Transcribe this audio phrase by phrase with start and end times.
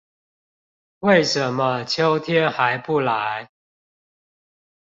[1.01, 3.51] 為什麼秋天還不來